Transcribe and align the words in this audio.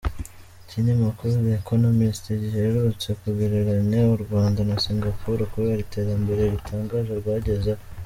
Ikinyamakuru 0.63 1.31
The 1.45 1.51
Economist 1.61 2.25
giherutse 2.41 3.07
kugereranya 3.21 3.99
u 4.15 4.17
Rwanda 4.23 4.59
na 4.69 4.75
Singapore 4.85 5.41
kubera 5.53 5.79
iterambere 5.85 6.41
ritangaje 6.53 7.13
rwagezeho. 7.21 7.83